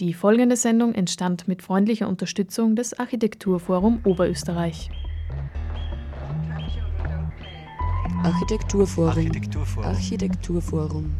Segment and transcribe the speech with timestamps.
[0.00, 4.90] Die folgende Sendung entstand mit freundlicher Unterstützung des Architekturforum Oberösterreich.
[8.22, 9.08] Architekturforum.
[9.08, 9.84] Architekturforum.
[9.84, 11.14] Architekturforum.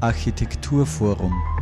[0.00, 1.59] Architekturforum.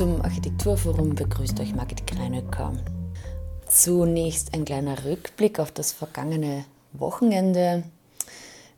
[0.00, 2.72] Architekturforum begrüßt euch Margit Kreinöcker.
[3.68, 7.84] Zunächst ein kleiner Rückblick auf das vergangene Wochenende,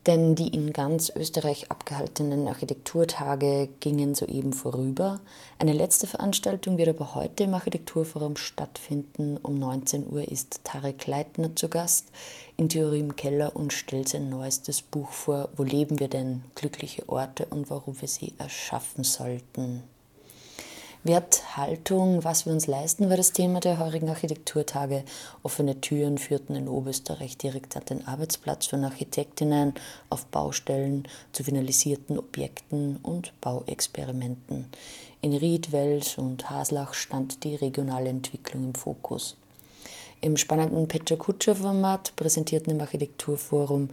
[0.07, 5.21] denn die in ganz Österreich abgehaltenen Architekturtage gingen soeben vorüber.
[5.61, 9.39] Eine letzte Veranstaltung wird aber heute im Architekturforum stattfinden.
[9.41, 12.09] Um 19 Uhr ist Tarek Leitner zu Gast
[12.57, 16.43] in Theorie im Keller und stellt sein neuestes Buch vor, Wo leben wir denn?
[16.57, 19.85] Glückliche Orte und warum wir sie erschaffen sollten.
[21.05, 25.05] Werthaltung, was wir uns leisten, war das Thema der heurigen Architekturtage.
[25.43, 29.75] Offene Türen führten in Oberösterreich direkt an den Arbeitsplatz von Architektinnen
[30.09, 34.65] auf Baustellen zu finalisierten Objekten und Bauexperimenten.
[35.21, 39.37] In Ried, Wels und Haslach stand die regionale Entwicklung im Fokus.
[40.23, 43.91] Im spannenden Pecha-Kutscher-Format präsentierten im Architekturforum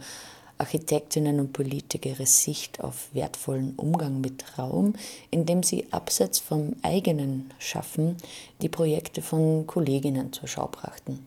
[0.62, 4.94] Architektinnen und Politiker ihre Sicht auf wertvollen Umgang mit Raum,
[5.30, 8.16] indem sie abseits vom eigenen Schaffen
[8.62, 11.26] die Projekte von Kolleginnen zur Schau brachten.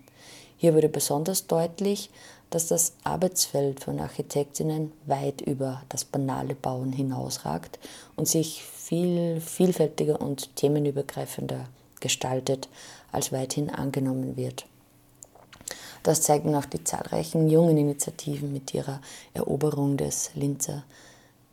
[0.57, 2.09] Hier wurde besonders deutlich,
[2.49, 7.77] dass das Arbeitsfeld von Architektinnen weit über das banale Bauen hinausragt
[8.15, 11.65] und sich viel vielfältiger und themenübergreifender
[11.99, 12.69] gestaltet,
[13.11, 14.65] als weithin angenommen wird.
[16.05, 19.01] Das zeigen auch die zahlreichen jungen Initiativen mit ihrer
[19.33, 20.83] Eroberung des Linzer,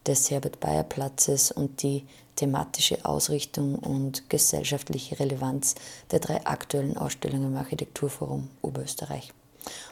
[0.07, 2.05] des Herbert-Bayer-Platzes und die
[2.37, 5.75] thematische Ausrichtung und gesellschaftliche Relevanz
[6.11, 9.33] der drei aktuellen Ausstellungen im Architekturforum Oberösterreich.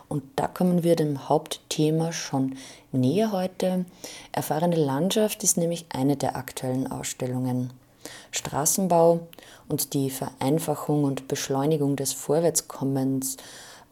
[0.09, 2.59] Und da kommen wir dem Hauptthema schon
[2.93, 3.87] näher heute.
[4.31, 7.72] Erfahrene Landschaft ist nämlich eine der aktuellen Ausstellungen.
[8.31, 9.20] Straßenbau
[9.69, 13.38] und die Vereinfachung und Beschleunigung des Vorwärtskommens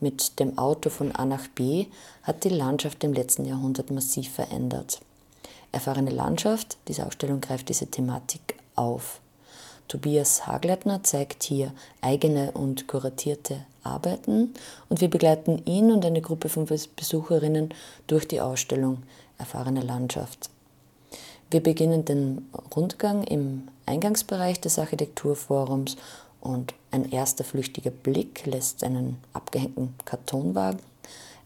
[0.00, 1.86] mit dem Auto von A nach B
[2.22, 5.00] hat die Landschaft im letzten Jahrhundert massiv verändert.
[5.72, 9.20] Erfahrene Landschaft, diese Ausstellung greift diese Thematik auf.
[9.88, 14.54] Tobias Hagleitner zeigt hier eigene und kuratierte Arbeiten
[14.88, 17.74] und wir begleiten ihn und eine Gruppe von Besucherinnen
[18.06, 19.02] durch die Ausstellung
[19.38, 20.50] Erfahrene Landschaft.
[21.50, 25.96] Wir beginnen den Rundgang im Eingangsbereich des Architekturforums
[26.40, 30.80] und ein erster flüchtiger Blick lässt einen abgehängten Kartonwagen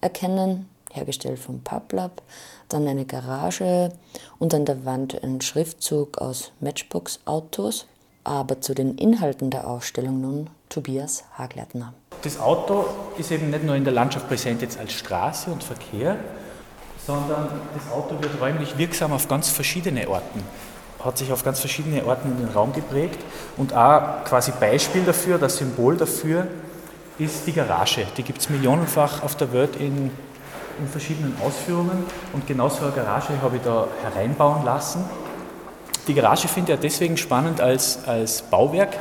[0.00, 2.22] erkennen, hergestellt vom PubLab,
[2.69, 3.92] dann eine Garage
[4.38, 7.86] und an der Wand ein Schriftzug aus Matchbox-Autos.
[8.25, 11.92] Aber zu den Inhalten der Ausstellung nun Tobias Hagleitner.
[12.22, 12.84] Das Auto
[13.19, 16.19] ist eben nicht nur in der Landschaft präsent jetzt als Straße und Verkehr,
[17.04, 20.41] sondern das Auto wird räumlich wirksam auf ganz verschiedene Orten
[21.04, 23.18] hat sich auf ganz verschiedene Orten in den Raum geprägt.
[23.56, 26.46] Und auch quasi Beispiel dafür, das Symbol dafür
[27.18, 28.06] ist die Garage.
[28.16, 30.10] Die gibt es millionenfach auf der Welt in,
[30.78, 32.04] in verschiedenen Ausführungen.
[32.32, 35.04] Und genau so eine Garage habe ich da hereinbauen lassen.
[36.08, 38.96] Die Garage finde ich ja deswegen spannend als, als Bauwerk,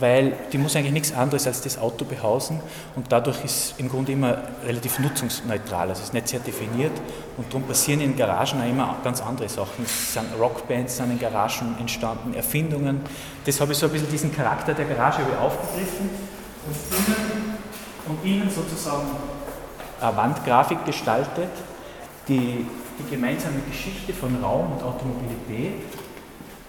[0.00, 2.60] weil die muss eigentlich nichts anderes als das Auto behausen
[2.94, 5.88] und dadurch ist im Grunde immer relativ nutzungsneutral.
[5.88, 6.92] Also es ist nicht sehr definiert
[7.36, 9.84] und darum passieren in Garagen auch immer ganz andere Sachen.
[9.84, 13.00] Es sind Rockbands sind in Garagen entstanden, Erfindungen.
[13.44, 16.10] Das habe ich so ein bisschen diesen Charakter der Garage aufgegriffen
[16.66, 17.56] und innen,
[18.08, 19.06] und innen sozusagen
[20.00, 21.50] eine Wandgrafik gestaltet,
[22.28, 22.66] die
[22.98, 25.82] die gemeinsame Geschichte von Raum und Automobilität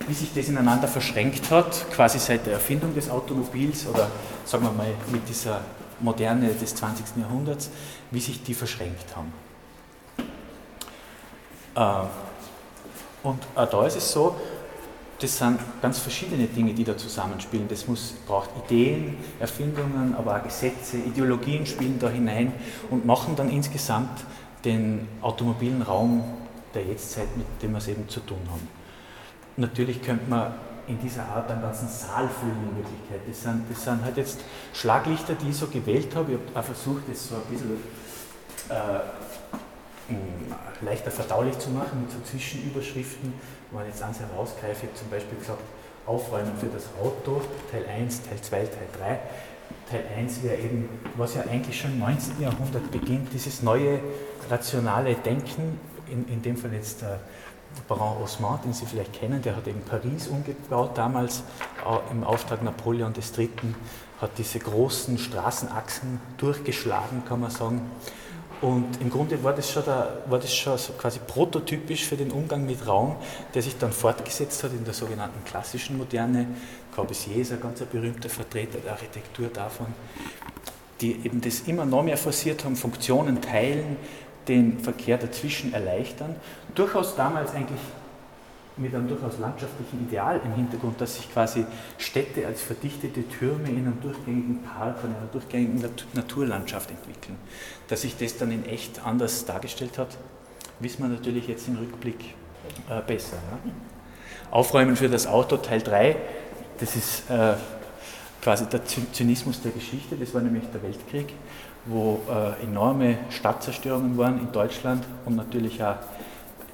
[0.07, 4.09] wie sich das ineinander verschränkt hat, quasi seit der Erfindung des Automobils oder
[4.45, 5.61] sagen wir mal mit dieser
[5.99, 7.17] Moderne des 20.
[7.17, 7.69] Jahrhunderts,
[8.11, 9.33] wie sich die verschränkt haben.
[11.75, 14.35] Äh, und auch da ist es so,
[15.19, 17.67] das sind ganz verschiedene Dinge, die da zusammenspielen.
[17.67, 22.53] Das muss, braucht Ideen, Erfindungen, aber auch Gesetze, Ideologien spielen da hinein
[22.91, 24.23] und machen dann insgesamt
[24.63, 26.23] den automobilen Raum
[26.73, 28.76] der Jetztzeit, mit dem wir es eben zu tun haben.
[29.57, 30.53] Natürlich könnte man
[30.87, 33.21] in dieser Art einen ganzen Saal füllen in Wirklichkeit.
[33.27, 34.39] Das sind, das sind halt jetzt
[34.73, 36.33] Schlaglichter, die ich so gewählt habe.
[36.33, 37.77] Ich habe auch versucht, das so ein bisschen
[38.69, 38.99] äh,
[40.85, 43.33] leichter verdaulich zu machen mit so Zwischenüberschriften,
[43.71, 45.61] wo man jetzt eins herausgreife, ich habe zum Beispiel gesagt,
[46.05, 49.19] Aufräumen für das Auto, Teil 1, Teil 2, Teil 3.
[49.89, 50.87] Teil 1 wäre eben,
[51.17, 52.41] was ja eigentlich schon im 19.
[52.41, 53.99] Jahrhundert beginnt, dieses neue
[54.49, 57.19] rationale Denken, in, in dem Fall jetzt der
[57.87, 61.43] Baron Haussmann, den Sie vielleicht kennen, der hat eben Paris umgebaut damals
[62.11, 63.49] im Auftrag Napoleon III.,
[64.21, 67.91] hat diese großen Straßenachsen durchgeschlagen, kann man sagen.
[68.61, 72.31] Und im Grunde war das schon, der, war das schon so quasi prototypisch für den
[72.31, 73.15] Umgang mit Raum,
[73.53, 76.47] der sich dann fortgesetzt hat in der sogenannten klassischen Moderne.
[76.95, 79.87] Corbusier ist ein ganz berühmter Vertreter der Architektur davon,
[80.99, 83.97] die eben das immer noch mehr forciert haben, Funktionen teilen,
[84.47, 86.35] den Verkehr dazwischen erleichtern.
[86.75, 87.79] Durchaus damals eigentlich
[88.77, 91.65] mit einem durchaus landschaftlichen Ideal im Hintergrund, dass sich quasi
[91.97, 95.83] Städte als verdichtete Türme in einem durchgängigen Park und einer durchgängigen
[96.13, 97.37] Naturlandschaft entwickeln.
[97.87, 100.17] Dass sich das dann in echt anders dargestellt hat,
[100.79, 102.35] wissen wir natürlich jetzt im Rückblick
[102.89, 103.37] äh, besser.
[103.37, 103.71] Ja?
[104.51, 106.15] Aufräumen für das Auto Teil 3,
[106.79, 107.55] das ist äh,
[108.41, 111.33] quasi der Zynismus der Geschichte, das war nämlich der Weltkrieg,
[111.87, 115.95] wo äh, enorme Stadtzerstörungen waren in Deutschland und natürlich auch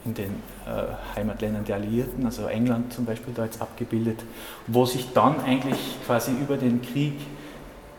[0.05, 0.31] in den
[0.65, 4.19] äh, Heimatländern der Alliierten, also England zum Beispiel da jetzt abgebildet,
[4.67, 7.19] wo sich dann eigentlich quasi über den Krieg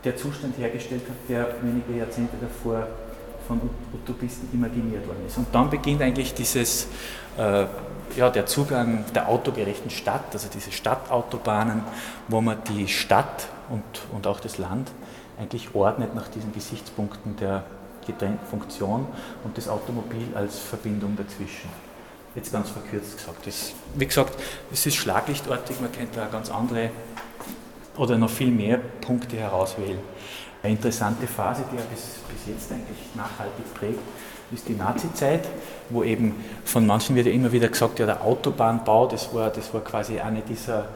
[0.03, 2.87] der Zustand hergestellt hat, der wenige Jahrzehnte davor
[3.47, 3.59] von
[3.93, 5.37] Utopisten imaginiert worden ist.
[5.37, 6.87] Und dann beginnt eigentlich dieses,
[7.37, 7.65] äh,
[8.15, 11.83] ja, der Zugang der autogerechten Stadt, also diese Stadtautobahnen,
[12.27, 13.83] wo man die Stadt und,
[14.13, 14.91] und auch das Land
[15.37, 17.63] eigentlich ordnet nach diesen Gesichtspunkten der
[18.05, 19.07] getrennten Funktion
[19.43, 21.69] und das Automobil als Verbindung dazwischen.
[22.35, 23.47] Jetzt ganz verkürzt gesagt.
[23.47, 24.33] Das, wie gesagt,
[24.71, 26.89] es ist schlaglichtartig, man könnte da ganz andere
[27.97, 29.99] oder noch viel mehr Punkte herauswählen.
[30.61, 33.99] Eine interessante Phase, die ja bis, bis jetzt eigentlich nachhaltig prägt,
[34.51, 35.47] ist die Nazi-Zeit,
[35.89, 36.35] wo eben
[36.65, 40.19] von manchen wird ja immer wieder gesagt, ja der Autobahnbau, das war, das war quasi
[40.19, 40.87] eine dieser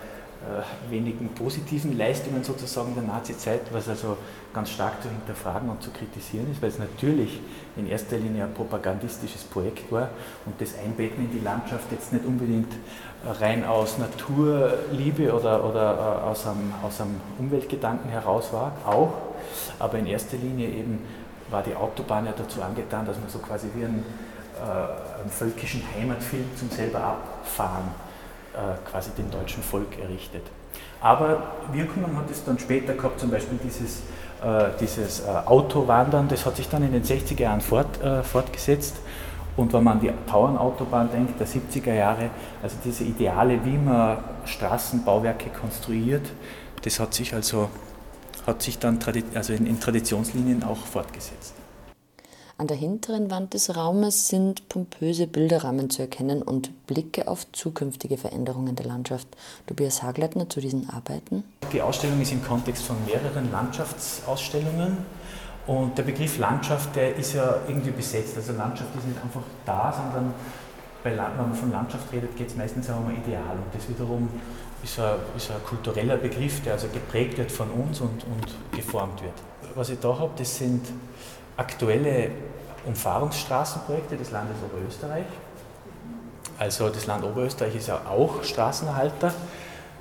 [0.90, 4.18] wenigen positiven Leistungen sozusagen der Nazi-Zeit, was also
[4.54, 7.42] ganz stark zu hinterfragen und zu kritisieren ist, weil es natürlich
[7.76, 10.10] in erster Linie ein propagandistisches Projekt war
[10.46, 12.72] und das Einbetten in die Landschaft jetzt nicht unbedingt
[13.42, 19.14] rein aus Naturliebe oder, oder äh, aus, einem, aus einem Umweltgedanken heraus war, auch,
[19.78, 21.00] aber in erster Linie eben
[21.50, 24.06] war die Autobahn ja dazu angetan, dass man so quasi wie einen,
[24.56, 28.09] äh, einen völkischen Heimatfilm zum selber abfahren äh,
[28.90, 30.44] quasi dem deutschen Volk errichtet.
[31.02, 34.02] Aber Wirkungen hat es dann später gehabt, zum Beispiel dieses,
[34.44, 38.98] äh, dieses äh, Autowandern, das hat sich dann in den 60er Jahren fort, äh, fortgesetzt.
[39.56, 42.30] Und wenn man an die Tauernautobahn denkt, der 70er Jahre,
[42.62, 46.26] also diese Ideale, wie man Straßenbauwerke konstruiert,
[46.84, 47.70] das hat sich also
[48.48, 49.00] hat sich dann
[49.36, 51.59] also in, in Traditionslinien auch fortgesetzt.
[52.60, 58.18] An der hinteren Wand des Raumes sind pompöse Bilderrahmen zu erkennen und Blicke auf zukünftige
[58.18, 59.30] Veränderungen der Landschaft.
[59.66, 61.46] Tobias Hagleitner zu diesen Arbeiten.
[61.72, 64.98] Die Ausstellung ist im Kontext von mehreren Landschaftsausstellungen.
[65.68, 68.36] Und der Begriff Landschaft, der ist ja irgendwie besetzt.
[68.36, 70.34] Also Landschaft ist nicht einfach da, sondern
[71.02, 73.56] bei, wenn man von Landschaft redet, geht es meistens auch um ein Ideal.
[73.56, 74.28] Und das wiederum
[74.84, 79.22] ist ein, ist ein kultureller Begriff, der also geprägt wird von uns und, und geformt
[79.24, 79.36] wird.
[79.76, 80.82] Was ich da habe, das sind
[81.60, 82.32] aktuelle
[82.86, 85.26] Umfahrungsstraßenprojekte des Landes Oberösterreich.
[86.58, 89.34] Also das Land Oberösterreich ist ja auch Straßenerhalter,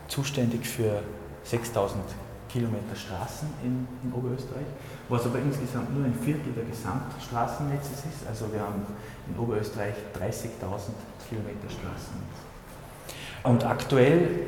[0.07, 1.03] zuständig für
[1.45, 2.03] 6000
[2.49, 4.67] Kilometer Straßen in, in, Oberösterreich,
[5.09, 8.27] was aber insgesamt nur ein Viertel der Gesamtstraßennetzes ist.
[8.27, 8.87] Also wir haben
[9.29, 10.49] in Oberösterreich 30.000
[11.29, 12.39] Kilometer Straßennetz.
[13.43, 14.47] Und aktuell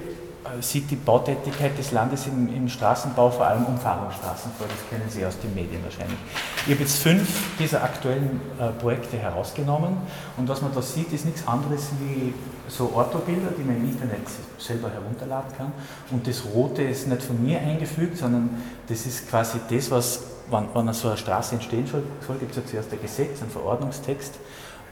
[0.61, 4.67] sieht die Bautätigkeit des Landes im, im, Straßenbau vor allem Umfahrungsstraßen vor.
[4.67, 6.19] Das kennen Sie aus den Medien wahrscheinlich.
[6.67, 9.97] Ich habe jetzt fünf dieser aktuellen äh, Projekte herausgenommen
[10.37, 12.33] und was man da sieht, ist nichts anderes wie
[12.69, 14.21] so Orthobilder, die man im Internet
[14.59, 15.73] selber herunterladen kann.
[16.11, 18.51] Und das Rote ist nicht von mir eingefügt, sondern
[18.89, 22.03] das ist quasi das, was, wann, wann so eine Straße entstehen soll,
[22.39, 24.35] gibt es ja zuerst ein Gesetz, einen Verordnungstext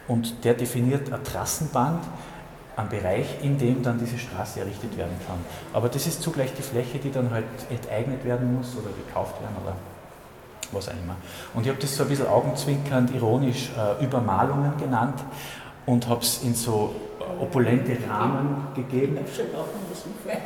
[0.09, 2.05] und der definiert ein Trassenband
[2.79, 5.39] am Bereich, in dem dann diese Straße errichtet werden kann.
[5.73, 9.57] Aber das ist zugleich die Fläche, die dann halt enteignet werden muss oder gekauft werden
[9.65, 9.75] oder
[10.71, 11.17] was auch immer.
[11.55, 15.19] Und ich habe das so ein bisschen augenzwinkernd, ironisch äh, Übermalungen genannt
[15.87, 16.95] und habe es in so
[17.41, 19.19] opulente Rahmen gegeben.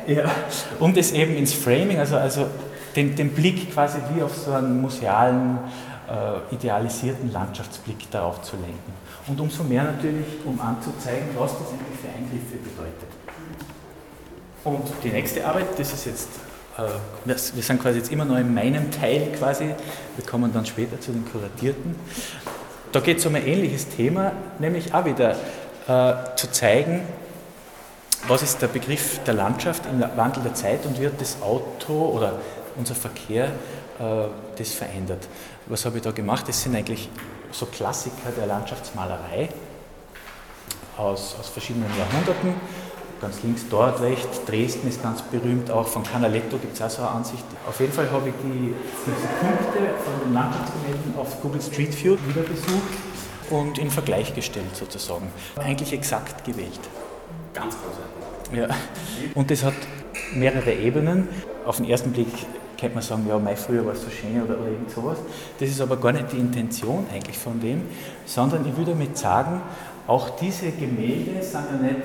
[0.07, 0.31] Ja,
[0.79, 2.47] um das eben ins Framing, also, also
[2.95, 5.59] den, den Blick quasi wie auf so einen musealen,
[6.13, 8.93] äh, idealisierten Landschaftsblick darauf zu lenken.
[9.27, 13.09] Und umso mehr natürlich, um anzuzeigen, was das eigentlich für Eingriffe bedeutet.
[14.63, 16.29] Und die nächste Arbeit, das ist jetzt,
[16.77, 16.83] äh,
[17.25, 19.65] wir sind quasi jetzt immer noch in meinem Teil quasi,
[20.15, 21.95] wir kommen dann später zu den Kuratierten.
[22.91, 25.31] Da geht es um ein ähnliches Thema, nämlich auch wieder
[25.87, 27.01] äh, zu zeigen,
[28.27, 32.33] was ist der Begriff der Landschaft im Wandel der Zeit und wird das Auto oder
[32.77, 33.47] unser Verkehr
[33.99, 34.27] äh,
[34.57, 35.27] das verändert.
[35.67, 36.47] Was habe ich da gemacht?
[36.47, 37.09] Das sind eigentlich
[37.51, 39.49] so Klassiker der Landschaftsmalerei
[40.97, 42.55] aus, aus verschiedenen Jahrhunderten.
[43.21, 47.01] Ganz links dort recht, Dresden ist ganz berühmt, auch von Canaletto gibt es auch so
[47.03, 47.45] eine Ansicht.
[47.65, 48.73] Auf jeden Fall habe ich die,
[49.05, 52.81] diese Punkte von den Landschaftsgemälden auf Google Street View wieder besucht
[53.49, 55.31] und in Vergleich gestellt sozusagen.
[55.55, 56.81] Eigentlich exakt gewählt.
[57.53, 58.59] Ganz großartig.
[58.59, 58.75] Ja.
[59.35, 59.73] Und das hat
[60.33, 61.29] mehrere Ebenen.
[61.65, 62.27] Auf den ersten Blick
[62.83, 65.17] könnte man sagen, ja, mein früher war es so schön oder, irgend sowas.
[65.57, 67.83] Das ist aber gar nicht die Intention eigentlich von dem,
[68.25, 69.61] sondern ich würde damit sagen,
[70.05, 71.95] auch diese Gemälde sind ja nicht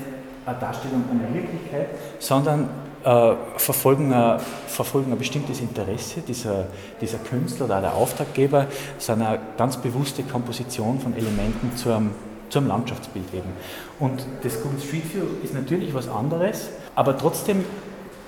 [0.47, 1.89] eine Darstellung einer Wirklichkeit,
[2.21, 2.69] sondern
[3.03, 6.67] äh, verfolgen, ein, verfolgen ein bestimmtes Interesse dieser,
[7.01, 8.67] dieser Künstler oder der Auftraggeber,
[8.99, 12.13] sind eine ganz bewusste Komposition von Elementen zu einem,
[12.51, 13.51] zu Landschaftsbild eben.
[13.99, 17.65] Und das Google Street View ist natürlich was anderes, aber trotzdem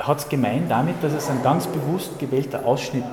[0.00, 3.04] hat es gemein damit, dass es ein ganz bewusst gewählter Ausschnitt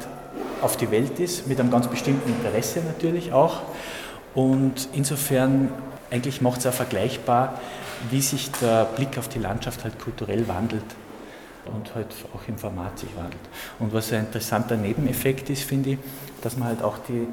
[0.61, 3.61] auf die Welt ist, mit einem ganz bestimmten Interesse natürlich auch.
[4.33, 5.69] Und insofern
[6.09, 7.59] eigentlich macht es auch vergleichbar,
[8.09, 10.85] wie sich der Blick auf die Landschaft halt kulturell wandelt
[11.65, 13.41] und halt auch im Format sich wandelt.
[13.79, 15.97] Und was ein interessanter Nebeneffekt ist, finde ich,
[16.41, 17.27] dass man halt auch die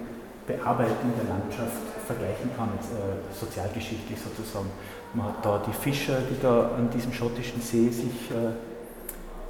[0.47, 4.71] Bearbeitung der Landschaft vergleichen kann, jetzt, äh, sozialgeschichtlich sozusagen.
[5.15, 8.74] Man hat da die Fischer, die da an diesem schottischen See sich äh,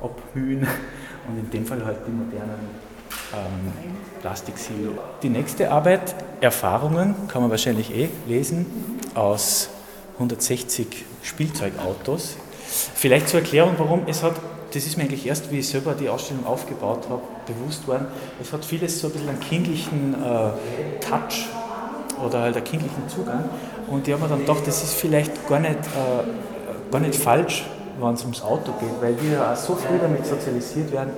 [0.05, 0.67] abmühen
[1.29, 2.69] und in dem Fall halt die modernen
[3.33, 3.73] ähm,
[4.21, 4.93] Plastiksilo.
[5.23, 8.67] Die nächste Arbeit, Erfahrungen, kann man wahrscheinlich eh lesen,
[9.15, 9.71] aus
[10.15, 12.37] 160 Spielzeugautos.
[12.95, 14.35] Vielleicht zur Erklärung, warum es hat,
[14.73, 18.07] das ist mir eigentlich erst, wie ich selber die Ausstellung aufgebaut habe, bewusst worden,
[18.43, 21.49] es hat vieles so ein bisschen einen kindlichen äh, Touch
[22.25, 23.45] oder halt einen kindlichen Zugang
[23.87, 27.65] und ich habe mir dann gedacht, das ist vielleicht gar nicht, äh, gar nicht falsch,
[28.01, 31.13] wenn es ums Auto geht, weil wir ja auch so früh damit sozialisiert werden.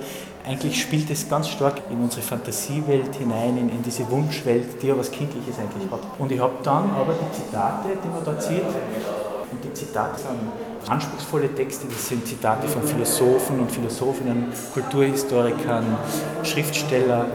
[0.45, 4.97] Eigentlich spielt es ganz stark in unsere Fantasiewelt hinein, in, in diese Wunschwelt, die ja
[4.97, 5.99] was Kindliches eigentlich hat.
[6.17, 8.63] Und ich habe dann aber die Zitate, die man da sieht,
[9.51, 15.97] und die Zitate sind anspruchsvolle Texte, das sind Zitate von Philosophen und Philosophinnen, Kulturhistorikern,
[16.43, 17.25] Schriftsteller,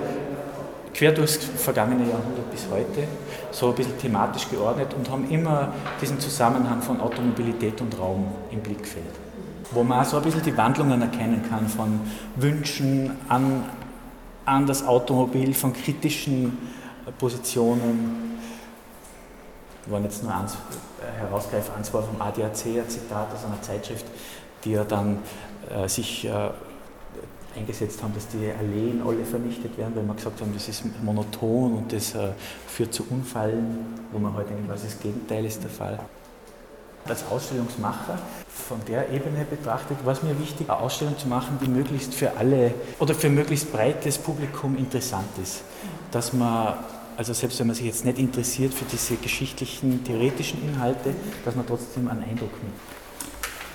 [0.95, 3.09] quer durchs vergangene Jahrhundert bis heute,
[3.51, 8.61] so ein bisschen thematisch geordnet und haben immer diesen Zusammenhang von Automobilität und Raum im
[8.61, 9.22] Blickfeld
[9.75, 12.01] wo man so ein bisschen die Wandlungen erkennen kann von
[12.37, 13.65] Wünschen an,
[14.45, 16.59] an das Automobil, von kritischen
[17.19, 18.39] Positionen.
[19.85, 23.61] Wir wollen jetzt nur eins äh, herausgreifen, eins war vom ADAC, ein Zitat aus einer
[23.61, 24.07] Zeitschrift,
[24.65, 25.19] die ja dann
[25.69, 26.51] äh, sich äh,
[27.57, 31.75] eingesetzt haben, dass die Alleen alle vernichtet werden, weil wir gesagt haben, das ist monoton
[31.79, 32.29] und das äh,
[32.67, 35.99] führt zu Unfallen, wo man heute eigentlich weiß, das Gegenteil ist der Fall.
[37.09, 38.19] Als Ausstellungsmacher
[38.69, 42.37] von der Ebene betrachtet, war es mir wichtig, eine Ausstellung zu machen, die möglichst für
[42.37, 45.63] alle oder für möglichst breites Publikum interessant ist.
[46.13, 46.75] Dass man,
[47.17, 51.67] also selbst wenn man sich jetzt nicht interessiert für diese geschichtlichen, theoretischen Inhalte, dass man
[51.67, 52.73] trotzdem einen Eindruck mit.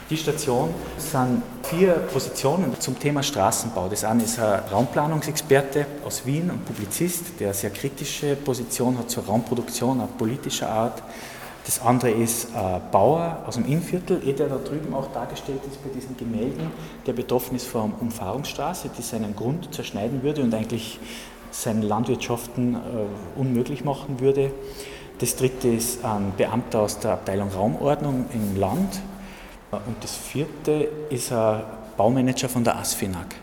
[0.10, 3.90] Die Station sind vier Positionen zum Thema Straßenbau.
[3.90, 9.10] Das eine ist ein Raumplanungsexperte aus Wien und Publizist, der eine sehr kritische Position hat
[9.10, 11.04] zur Raumproduktion, auch politischer Art.
[11.68, 15.84] Das andere ist äh, Bauer aus dem Innviertel, eh der da drüben auch dargestellt ist
[15.84, 16.72] bei diesen Gemälden,
[17.06, 20.98] der betroffen ist von Umfahrungsstraße, die seinen Grund zerschneiden würde und eigentlich
[21.52, 22.78] seine Landwirtschaften äh,
[23.38, 24.52] unmöglich machen würde.
[25.20, 29.02] Das dritte ist ein Beamter aus der Abteilung Raumordnung im Land.
[29.72, 31.64] Und das vierte ist ein
[31.98, 33.36] Baumanager von der ASFINAG.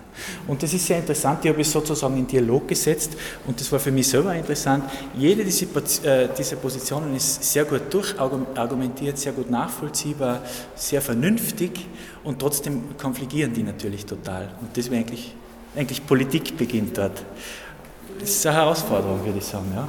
[0.47, 3.12] Und das ist sehr interessant, die habe ich sozusagen in Dialog gesetzt
[3.47, 4.85] und das war für mich selber interessant.
[5.16, 10.42] Jede äh, dieser Positionen ist sehr gut durchargumentiert, sehr gut nachvollziehbar,
[10.75, 11.87] sehr vernünftig
[12.23, 14.54] und trotzdem konfligieren die natürlich total.
[14.61, 15.35] Und das wäre eigentlich,
[15.76, 17.25] eigentlich Politik beginnt dort.
[18.21, 19.73] Das ist eine Herausforderung, würde ich sagen.
[19.75, 19.88] Ja.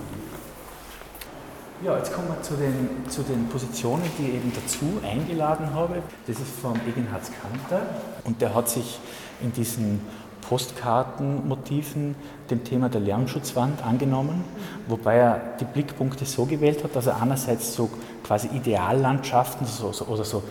[1.84, 5.96] Ja, jetzt kommen wir zu den, zu den Positionen, die ich eben dazu eingeladen habe.
[6.25, 7.86] Das ist von Egenhard Kanter
[8.24, 8.98] und der hat sich
[9.41, 10.00] in diesen
[10.48, 12.15] Postkartenmotiven
[12.50, 14.46] dem Thema der Lärmschutzwand angenommen,
[14.88, 17.89] wobei er die Blickpunkte so gewählt hat, dass er einerseits so
[18.24, 20.44] quasi Ideallandschaften so, so, oder so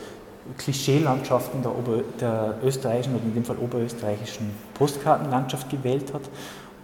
[0.58, 6.22] Klischeelandschaften der, Ober, der österreichischen oder in dem Fall oberösterreichischen Postkartenlandschaft gewählt hat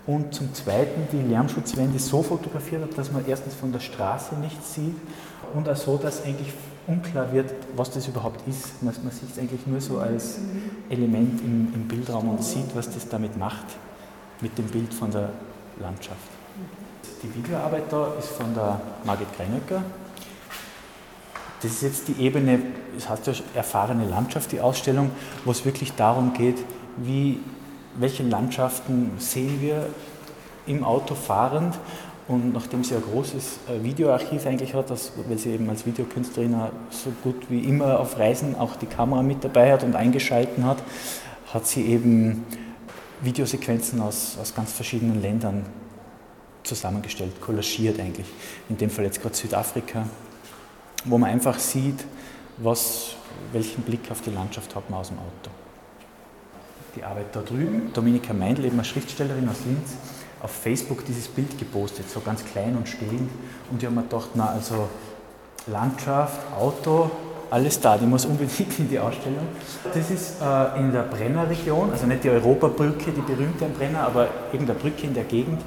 [0.06, 4.74] und zum Zweiten die Lärmschutzwände so fotografiert hat, dass man erstens von der Straße nichts
[4.74, 4.96] sieht
[5.54, 6.52] und auch so, dass eigentlich
[6.86, 8.82] unklar wird, was das überhaupt ist.
[8.82, 10.38] Man, man sieht es eigentlich nur so als
[10.88, 13.66] Element im, im, Bildraum und sieht, was das damit macht,
[14.40, 15.30] mit dem Bild von der
[15.80, 16.18] Landschaft.
[17.22, 19.82] Die Videoarbeit da ist von der Margit Greinöcker.
[21.62, 22.58] Das ist jetzt die Ebene,
[22.94, 25.10] das heißt ja erfahrene Landschaft, die Ausstellung,
[25.44, 26.56] wo es wirklich darum geht,
[26.96, 27.40] wie,
[27.98, 29.86] welche Landschaften sehen wir
[30.66, 31.78] im Auto fahrend.
[32.28, 36.54] Und nachdem sie ein großes äh, Videoarchiv eigentlich hat, dass, weil sie eben als Videokünstlerin
[36.90, 40.78] so gut wie immer auf Reisen auch die Kamera mit dabei hat und eingeschalten hat,
[41.52, 42.44] hat sie eben
[43.22, 45.66] Videosequenzen aus, aus ganz verschiedenen Ländern
[46.62, 48.28] zusammengestellt, kollagiert eigentlich.
[48.68, 50.06] In dem Fall jetzt gerade Südafrika,
[51.04, 52.04] wo man einfach sieht,
[52.58, 53.16] was,
[53.52, 55.50] welchen Blick auf die Landschaft hat man aus dem Auto.
[56.96, 59.92] Die Arbeit da drüben, Dominika Meindl, eben eine Schriftstellerin aus Linz,
[60.42, 63.30] auf Facebook dieses Bild gepostet, so ganz klein und stehend.
[63.70, 64.88] Und ich habe mir gedacht, na also
[65.66, 67.10] Landschaft, Auto,
[67.50, 69.46] alles da, die muss unbedingt in die Ausstellung.
[69.92, 74.28] Das ist äh, in der Brenner-Region, also nicht die Europabrücke, die berühmte am Brenner, aber
[74.52, 75.60] eben der Brücke in der Gegend,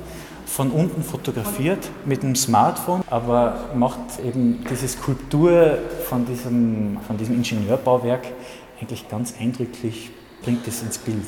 [0.46, 5.78] von unten fotografiert mit dem Smartphone, aber macht eben diese Skulptur
[6.08, 8.28] von diesem, von diesem Ingenieurbauwerk
[8.80, 10.12] eigentlich ganz eindrücklich,
[10.44, 11.26] bringt es ins Bild.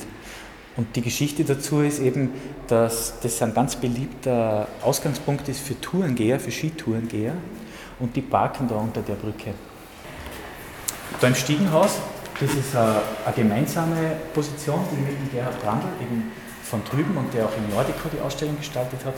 [0.76, 2.30] Und die Geschichte dazu ist eben,
[2.68, 7.32] dass das ein ganz beliebter Ausgangspunkt ist für Tourengeher, für Skitourengeher
[7.98, 9.54] und die parken da unter der Brücke.
[11.20, 11.96] Da im Stiegenhaus,
[12.38, 16.30] das ist eine, eine gemeinsame Position, die mit Gerhard Brandl eben
[16.62, 19.14] von drüben und der auch im Nordico die Ausstellung gestaltet hat,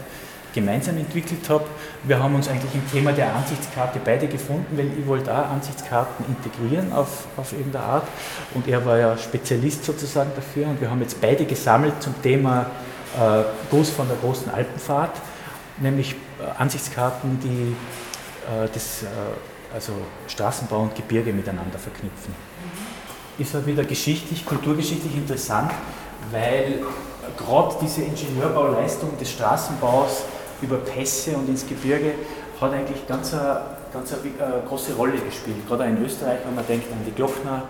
[0.55, 1.65] gemeinsam entwickelt habe.
[2.05, 6.25] Wir haben uns eigentlich im Thema der Ansichtskarte beide gefunden, weil ich wollte auch Ansichtskarten
[6.27, 8.09] integrieren auf, auf irgendeine Art
[8.55, 12.67] und er war ja Spezialist sozusagen dafür und wir haben jetzt beide gesammelt zum Thema
[13.17, 15.17] äh, Gruß von der großen Alpenfahrt,
[15.79, 17.75] nämlich äh, Ansichtskarten, die
[18.49, 19.07] äh, das, äh,
[19.75, 19.93] also
[20.27, 22.35] Straßenbau und Gebirge miteinander verknüpfen.
[23.39, 25.71] Ist halt wieder geschichtlich, kulturgeschichtlich interessant,
[26.33, 26.81] weil
[27.37, 30.25] gerade diese Ingenieurbauleistung des Straßenbaus
[30.63, 32.15] über Pässe und ins Gebirge
[32.61, 33.61] hat eigentlich ganz eine,
[33.93, 35.67] ganz eine, eine große Rolle gespielt.
[35.69, 37.63] Gerade in Österreich, wenn man denkt an die Glockner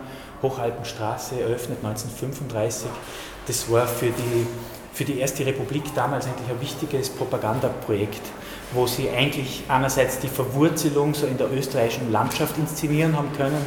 [0.43, 2.89] Hochalpenstraße, eröffnet 1935.
[3.47, 4.47] Das war für die,
[4.93, 8.23] für die Erste Republik damals eigentlich ein wichtiges Propagandaprojekt,
[8.73, 13.65] wo sie eigentlich einerseits die Verwurzelung so in der österreichischen Landschaft inszenieren haben können,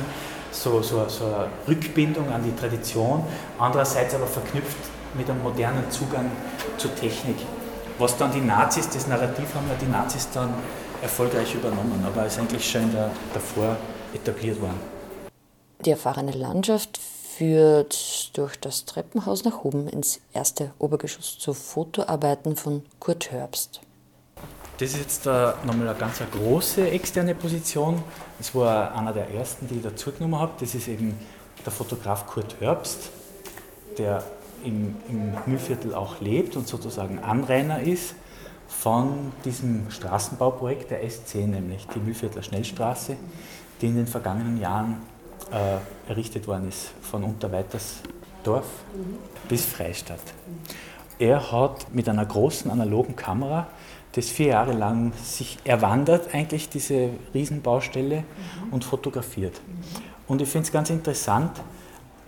[0.52, 3.24] so, so, so eine Rückbindung an die Tradition,
[3.58, 4.78] andererseits aber verknüpft
[5.14, 6.30] mit einem modernen Zugang
[6.78, 7.38] zur Technik.
[8.02, 10.52] Was dann die Nazis, das Narrativ haben ja die Nazis dann
[11.04, 13.78] erfolgreich übernommen, aber ist eigentlich schon da, davor
[14.12, 14.80] etabliert worden.
[15.86, 22.82] Die erfahrene Landschaft führt durch das Treppenhaus nach oben ins erste Obergeschoss zu Fotoarbeiten von
[23.00, 23.82] Kurt Herbst.
[24.80, 28.02] Das ist jetzt uh, nochmal eine ganz große externe Position.
[28.40, 30.54] Das war einer der ersten, die ich dazu genommen habe.
[30.60, 31.20] Das ist eben
[31.64, 33.12] der Fotograf Kurt Herbst,
[34.00, 34.24] der
[34.64, 38.16] im, im Mühlviertel auch lebt und sozusagen Anrainer ist
[38.68, 43.18] von diesem Straßenbauprojekt der S10, nämlich die Mühlviertler Schnellstraße,
[43.82, 44.98] die in den vergangenen Jahren
[45.52, 49.18] äh, errichtet worden ist, von Unterweitersdorf mhm.
[49.48, 50.22] bis Freistadt.
[51.20, 53.68] Er hat mit einer großen analogen Kamera
[54.14, 58.74] das vier Jahre lang sich erwandert, eigentlich diese Riesenbaustelle mhm.
[58.74, 59.54] und fotografiert.
[59.54, 60.02] Mhm.
[60.28, 61.52] Und ich finde es ganz interessant,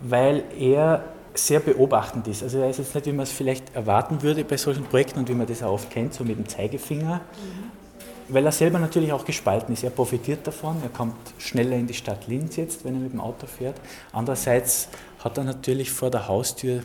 [0.02, 2.43] weil er sehr beobachtend ist.
[2.43, 5.30] Also er ist jetzt nicht, wie man es vielleicht erwarten würde bei solchen Projekten und
[5.30, 8.34] wie man das auch oft kennt, so mit dem Zeigefinger, mhm.
[8.34, 9.84] weil er selber natürlich auch gespalten ist.
[9.84, 13.22] Er profitiert davon, er kommt schneller in die Stadt Linz jetzt, wenn er mit dem
[13.22, 13.76] Auto fährt.
[14.12, 14.89] Andererseits
[15.24, 16.82] hat er natürlich vor der Haustür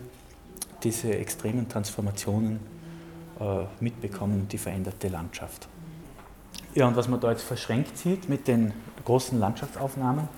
[0.83, 2.61] diese extremen Transformationen
[3.41, 3.45] äh,
[3.81, 5.69] mitbekommen und die veränderte Landschaft.
[6.75, 8.73] Ja, und was man da jetzt verschränkt sieht mit den
[9.05, 10.29] großen Landschaftsaufnahmen,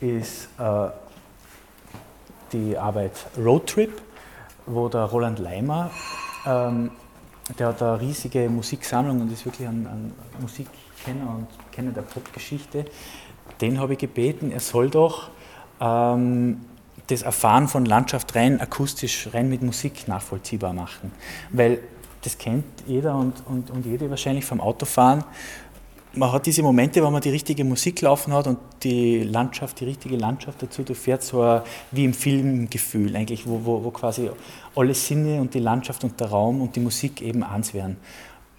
[0.00, 0.88] ist äh,
[2.54, 3.92] die Arbeit Road Trip,
[4.66, 5.90] wo der Roland Leimer,
[6.46, 6.90] ähm,
[7.58, 12.86] der hat eine riesige Musiksammlung und ist wirklich ein, ein Musikkenner und Kenner der Popgeschichte,
[13.60, 15.28] den habe ich gebeten, er soll doch
[15.80, 16.64] ähm,
[17.08, 21.12] das Erfahren von Landschaft rein akustisch, rein mit Musik nachvollziehbar machen.
[21.50, 21.80] Weil
[22.22, 25.24] das kennt jeder und, und, und jede wahrscheinlich vom Autofahren
[26.16, 29.84] man hat diese Momente, wo man die richtige Musik laufen hat und die Landschaft, die
[29.84, 34.30] richtige Landschaft dazu, du fährst so wie im Filmgefühl eigentlich, wo, wo, wo quasi
[34.76, 37.96] alle Sinne und die Landschaft und der Raum und die Musik eben eins werden.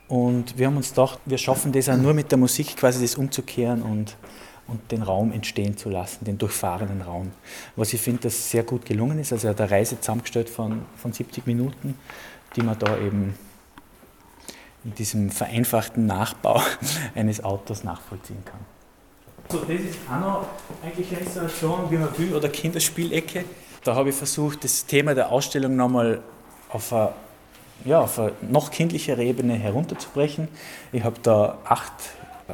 [0.07, 3.15] Und wir haben uns gedacht, wir schaffen das auch nur mit der Musik quasi das
[3.15, 4.17] umzukehren und,
[4.67, 7.31] und den Raum entstehen zu lassen, den durchfahrenen Raum.
[7.75, 9.33] Was ich finde, das sehr gut gelungen ist.
[9.33, 11.95] Also er eine Reise zusammengestellt von, von 70 Minuten,
[12.55, 13.35] die man da eben
[14.85, 16.61] in diesem vereinfachten Nachbau
[17.15, 18.59] eines Autos nachvollziehen kann.
[19.49, 20.47] So, das ist auch noch
[20.83, 23.43] eigentlich eine Installation, wie man will, oder Kinderspielecke.
[23.83, 26.21] Da habe ich versucht, das Thema der Ausstellung nochmal
[26.69, 27.13] auf eine
[27.83, 30.47] ja, auf eine noch kindlichere Ebene herunterzubrechen.
[30.93, 31.91] Ich habe da acht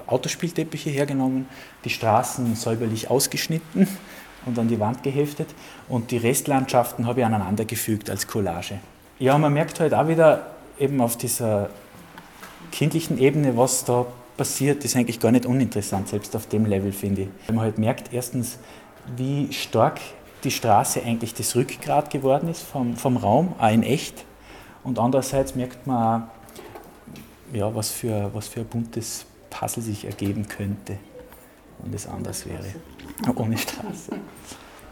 [0.07, 1.47] Autospielteppiche hergenommen,
[1.85, 3.87] die Straßen säuberlich ausgeschnitten
[4.45, 5.49] und an die Wand geheftet
[5.89, 8.79] und die Restlandschaften habe ich aneinandergefügt als Collage.
[9.19, 10.47] Ja, man merkt halt auch wieder
[10.79, 11.69] eben auf dieser
[12.71, 14.05] kindlichen Ebene, was da
[14.37, 17.27] passiert, ist eigentlich gar nicht uninteressant, selbst auf dem Level finde ich.
[17.47, 18.57] Weil man halt merkt, erstens,
[19.15, 19.99] wie stark
[20.43, 24.25] die Straße eigentlich das Rückgrat geworden ist vom, vom Raum, auch in echt.
[24.83, 30.47] Und andererseits merkt man auch, ja, was, für, was für ein buntes Puzzle sich ergeben
[30.47, 30.97] könnte,
[31.79, 32.65] wenn das anders wäre.
[33.35, 34.13] Ohne Straße.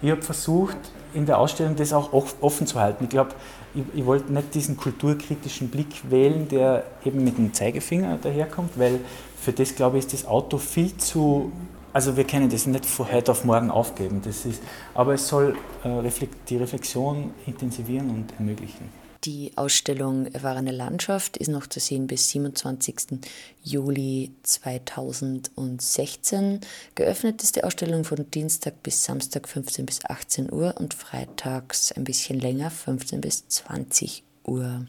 [0.02, 0.78] Ich habe versucht,
[1.14, 3.04] in der Ausstellung das auch offen zu halten.
[3.04, 3.32] Ich glaube,
[3.74, 9.00] ich, ich wollte nicht diesen kulturkritischen Blick wählen, der eben mit dem Zeigefinger daherkommt, weil
[9.40, 11.52] für das, glaube ich, ist das Auto viel zu.
[11.92, 14.22] Also wir können das nicht von heute auf morgen aufgeben.
[14.24, 14.62] Das ist,
[14.94, 18.99] aber es soll äh, die Reflexion intensivieren und ermöglichen.
[19.26, 23.20] Die Ausstellung Erfahrene Landschaft ist noch zu sehen bis 27.
[23.64, 26.62] Juli 2016.
[26.96, 32.06] Geöffnet ist die Ausstellung von Dienstag bis Samstag 15 bis 18 Uhr und freitags ein
[32.06, 34.86] bisschen länger 15 bis 20 Uhr.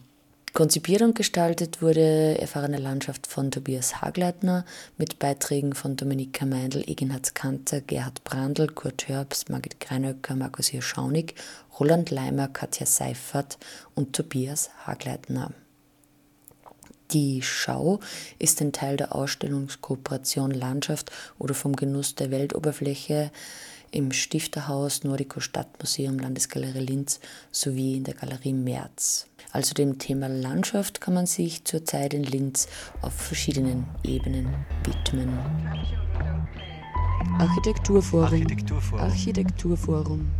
[0.53, 4.65] Konzipiert und gestaltet wurde Erfahrene Landschaft von Tobias Hagleitner
[4.97, 11.35] mit Beiträgen von Dominika Meindl, Eginhard Kanter, Gerhard Brandl, Kurt Hörbs, Margit Greinöcker, Markus Hirschaunig,
[11.79, 13.59] Roland Leimer, Katja Seifert
[13.95, 15.51] und Tobias Hagleitner.
[17.11, 18.01] Die Schau
[18.37, 23.31] ist ein Teil der Ausstellungskooperation Landschaft oder vom Genuss der Weltoberfläche
[23.91, 27.19] im Stifterhaus Nordico Stadtmuseum Landesgalerie Linz
[27.51, 29.27] sowie in der Galerie Merz.
[29.51, 32.67] Also dem Thema Landschaft kann man sich zurzeit in Linz
[33.01, 34.47] auf verschiedenen Ebenen
[34.85, 35.37] widmen.
[37.37, 38.25] Architekturforum.
[38.25, 39.05] Architekturforum.
[39.05, 40.31] Architekturforum.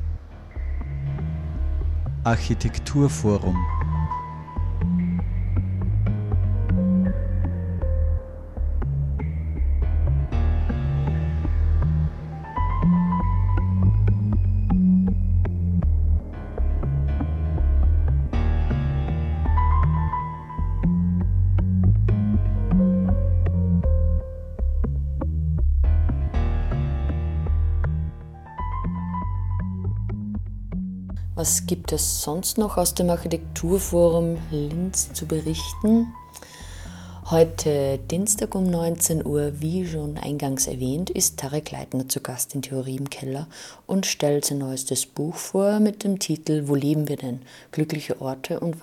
[2.23, 3.80] Architekturforum.
[31.41, 36.13] Was gibt es sonst noch aus dem Architekturforum Linz zu berichten?
[37.31, 42.61] Heute Dienstag um 19 Uhr, wie schon eingangs erwähnt, ist Tarek Leitner zu Gast in
[42.61, 43.47] Theorie im Keller
[43.87, 47.41] und stellt sein neuestes Buch vor mit dem Titel Wo leben wir denn?
[47.71, 48.77] Glückliche Orte und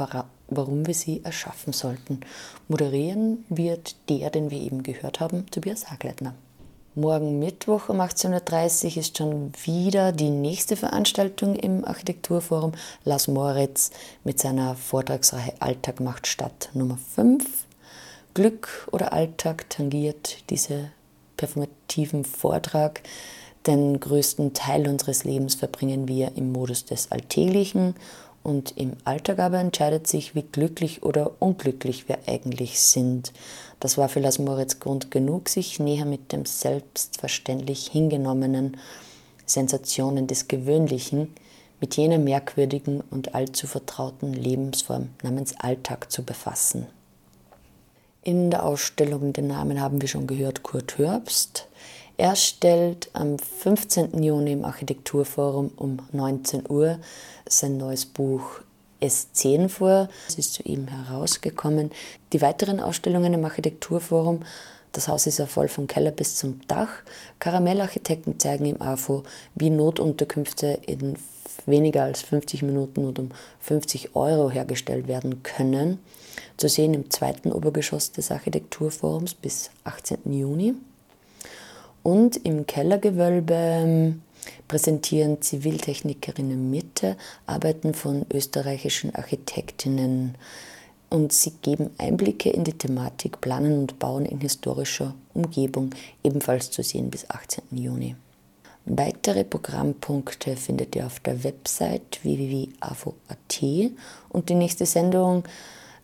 [0.48, 2.18] warum wir sie erschaffen sollten.
[2.66, 6.34] Moderieren wird der, den wir eben gehört haben, Tobias Hagleitner.
[6.98, 12.72] Morgen Mittwoch um 18.30 Uhr ist schon wieder die nächste Veranstaltung im Architekturforum
[13.04, 13.92] Las Moritz
[14.24, 17.44] mit seiner Vortragsreihe Alltag macht Stadt Nummer 5.
[18.34, 20.90] Glück oder Alltag tangiert diese
[21.36, 23.02] performativen Vortrag.
[23.68, 27.94] Den größten Teil unseres Lebens verbringen wir im Modus des Alltäglichen
[28.48, 33.32] und im Alltag aber entscheidet sich, wie glücklich oder unglücklich wir eigentlich sind.
[33.78, 38.78] Das war für Las Moritz Grund genug, sich näher mit dem selbstverständlich hingenommenen
[39.46, 41.34] Sensationen des Gewöhnlichen,
[41.80, 46.86] mit jener merkwürdigen und allzu vertrauten Lebensform namens Alltag zu befassen.
[48.24, 51.67] In der Ausstellung, den Namen haben wir schon gehört, Kurt Hörbst.
[52.20, 54.20] Er stellt am 15.
[54.20, 56.98] Juni im Architekturforum um 19 Uhr
[57.48, 58.58] sein neues Buch
[59.00, 60.08] S10 vor.
[60.26, 61.92] Es ist zu ihm herausgekommen.
[62.32, 64.40] Die weiteren Ausstellungen im Architekturforum,
[64.90, 66.88] das Haus ist ja voll vom Keller bis zum Dach.
[67.38, 69.22] Karamellarchitekten zeigen im AFO,
[69.54, 71.14] wie Notunterkünfte in
[71.66, 76.00] weniger als 50 Minuten und um 50 Euro hergestellt werden können.
[76.56, 80.32] Zu sehen im zweiten Obergeschoss des Architekturforums bis 18.
[80.32, 80.74] Juni.
[82.02, 84.14] Und im Kellergewölbe
[84.66, 90.36] präsentieren Ziviltechnikerinnen Mitte Arbeiten von österreichischen Architektinnen
[91.10, 95.90] und sie geben Einblicke in die Thematik Planen und Bauen in historischer Umgebung,
[96.22, 97.64] ebenfalls zu sehen bis 18.
[97.70, 98.14] Juni.
[98.84, 103.62] Weitere Programmpunkte findet ihr auf der Website www.avo.at
[104.30, 105.44] und die nächste Sendung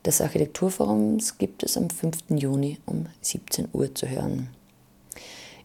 [0.05, 2.25] des Architekturforums gibt es am 5.
[2.29, 4.49] Juni um 17 Uhr zu hören.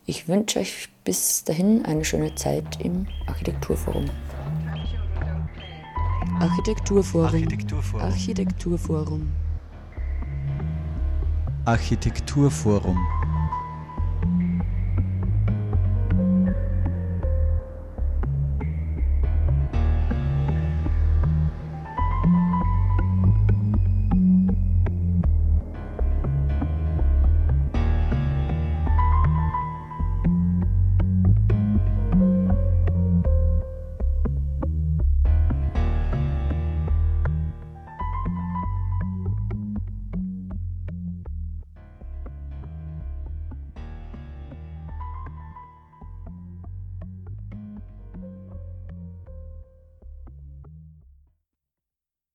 [0.09, 4.05] Ich wünsche euch bis dahin eine schöne Zeit im Architekturforum.
[6.39, 7.25] Architekturforum.
[7.27, 8.01] Architekturforum.
[8.01, 9.31] Architekturforum.
[11.65, 13.18] Architekturforum.